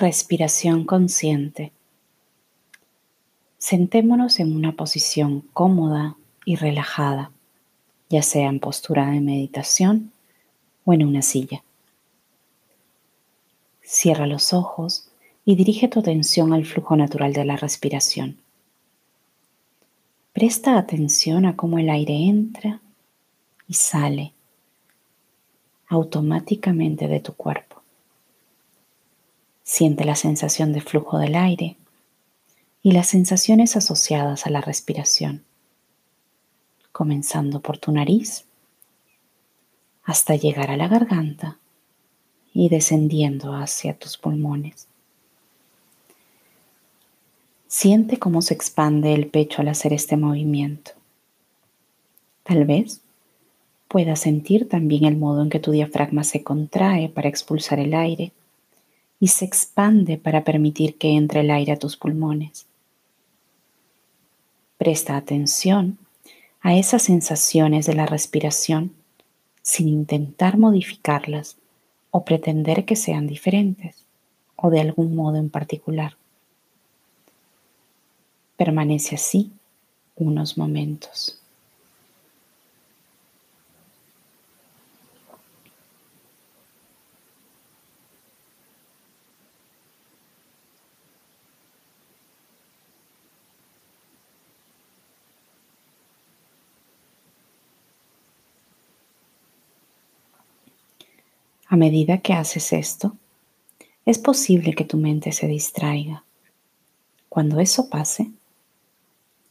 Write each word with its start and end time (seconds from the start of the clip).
Respiración 0.00 0.84
consciente. 0.84 1.72
Sentémonos 3.58 4.38
en 4.38 4.54
una 4.54 4.76
posición 4.76 5.40
cómoda 5.52 6.16
y 6.44 6.54
relajada, 6.54 7.32
ya 8.08 8.22
sea 8.22 8.48
en 8.48 8.60
postura 8.60 9.10
de 9.10 9.18
meditación 9.18 10.12
o 10.84 10.92
en 10.92 11.04
una 11.04 11.22
silla. 11.22 11.64
Cierra 13.82 14.28
los 14.28 14.52
ojos 14.52 15.08
y 15.44 15.56
dirige 15.56 15.88
tu 15.88 15.98
atención 15.98 16.52
al 16.52 16.64
flujo 16.64 16.94
natural 16.94 17.32
de 17.32 17.44
la 17.44 17.56
respiración. 17.56 18.36
Presta 20.32 20.78
atención 20.78 21.44
a 21.44 21.56
cómo 21.56 21.80
el 21.80 21.90
aire 21.90 22.14
entra 22.14 22.80
y 23.66 23.74
sale 23.74 24.32
automáticamente 25.88 27.08
de 27.08 27.18
tu 27.18 27.32
cuerpo. 27.34 27.77
Siente 29.70 30.06
la 30.06 30.16
sensación 30.16 30.72
de 30.72 30.80
flujo 30.80 31.18
del 31.18 31.34
aire 31.34 31.76
y 32.82 32.92
las 32.92 33.06
sensaciones 33.06 33.76
asociadas 33.76 34.46
a 34.46 34.50
la 34.50 34.62
respiración, 34.62 35.44
comenzando 36.90 37.60
por 37.60 37.76
tu 37.76 37.92
nariz 37.92 38.46
hasta 40.04 40.36
llegar 40.36 40.70
a 40.70 40.78
la 40.78 40.88
garganta 40.88 41.58
y 42.54 42.70
descendiendo 42.70 43.54
hacia 43.54 43.92
tus 43.92 44.16
pulmones. 44.16 44.88
Siente 47.66 48.18
cómo 48.18 48.40
se 48.40 48.54
expande 48.54 49.12
el 49.12 49.26
pecho 49.26 49.60
al 49.60 49.68
hacer 49.68 49.92
este 49.92 50.16
movimiento. 50.16 50.92
Tal 52.42 52.64
vez 52.64 53.02
puedas 53.86 54.20
sentir 54.20 54.66
también 54.66 55.04
el 55.04 55.18
modo 55.18 55.42
en 55.42 55.50
que 55.50 55.60
tu 55.60 55.72
diafragma 55.72 56.24
se 56.24 56.42
contrae 56.42 57.10
para 57.10 57.28
expulsar 57.28 57.80
el 57.80 57.92
aire 57.92 58.32
y 59.20 59.28
se 59.28 59.44
expande 59.44 60.16
para 60.18 60.44
permitir 60.44 60.96
que 60.96 61.10
entre 61.10 61.40
el 61.40 61.50
aire 61.50 61.72
a 61.72 61.78
tus 61.78 61.96
pulmones. 61.96 62.66
Presta 64.76 65.16
atención 65.16 65.98
a 66.60 66.76
esas 66.76 67.02
sensaciones 67.02 67.86
de 67.86 67.94
la 67.94 68.06
respiración 68.06 68.92
sin 69.62 69.88
intentar 69.88 70.56
modificarlas 70.56 71.56
o 72.10 72.24
pretender 72.24 72.84
que 72.84 72.96
sean 72.96 73.26
diferentes 73.26 74.04
o 74.56 74.70
de 74.70 74.80
algún 74.80 75.14
modo 75.14 75.36
en 75.36 75.50
particular. 75.50 76.16
Permanece 78.56 79.16
así 79.16 79.52
unos 80.16 80.58
momentos. 80.58 81.37
A 101.68 101.76
medida 101.76 102.18
que 102.18 102.32
haces 102.32 102.72
esto, 102.72 103.14
es 104.06 104.18
posible 104.18 104.72
que 104.72 104.84
tu 104.84 104.96
mente 104.96 105.32
se 105.32 105.46
distraiga. 105.46 106.24
Cuando 107.28 107.60
eso 107.60 107.90
pase, 107.90 108.30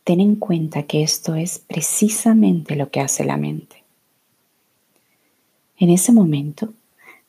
ten 0.03 0.19
en 0.19 0.35
cuenta 0.35 0.83
que 0.83 1.03
esto 1.03 1.35
es 1.35 1.59
precisamente 1.59 2.75
lo 2.75 2.89
que 2.89 3.01
hace 3.01 3.23
la 3.23 3.37
mente. 3.37 3.83
En 5.77 5.91
ese 5.91 6.11
momento, 6.11 6.73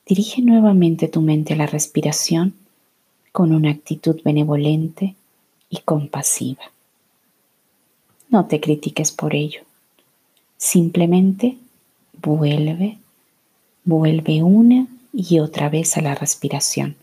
dirige 0.07 0.41
nuevamente 0.41 1.07
tu 1.07 1.21
mente 1.21 1.53
a 1.53 1.57
la 1.57 1.67
respiración 1.67 2.55
con 3.31 3.53
una 3.53 3.69
actitud 3.69 4.19
benevolente 4.23 5.15
y 5.69 5.77
compasiva. 5.81 6.63
No 8.29 8.47
te 8.47 8.59
critiques 8.59 9.11
por 9.11 9.35
ello. 9.35 9.61
Simplemente 10.57 11.57
vuelve 12.19 12.97
Vuelve 13.91 14.43
una 14.43 14.85
y 15.11 15.39
otra 15.39 15.67
vez 15.67 15.97
a 15.97 16.01
la 16.01 16.13
respiración. 16.13 16.95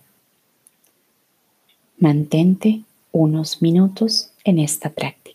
Mantente 1.99 2.83
unos 3.11 3.61
minutos 3.61 4.31
en 4.45 4.61
esta 4.61 4.91
práctica. 4.91 5.26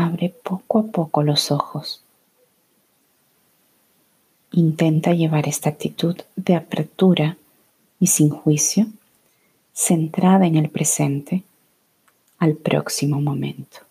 Abre 0.00 0.28
poco 0.28 0.78
a 0.78 0.82
poco 0.84 1.24
los 1.24 1.50
ojos. 1.50 2.04
Intenta 4.52 5.12
llevar 5.12 5.48
esta 5.48 5.70
actitud 5.70 6.16
de 6.36 6.54
apertura 6.54 7.36
y 7.98 8.06
sin 8.06 8.30
juicio, 8.30 8.86
centrada 9.74 10.46
en 10.46 10.54
el 10.54 10.68
presente, 10.68 11.42
al 12.38 12.54
próximo 12.54 13.20
momento. 13.20 13.87